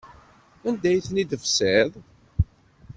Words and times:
Anda 0.67 0.87
ay 0.89 0.99
ten-id-tefsiḍ? 1.05 1.91